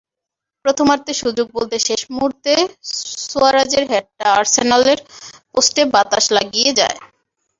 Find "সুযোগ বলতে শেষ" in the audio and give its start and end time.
1.21-2.01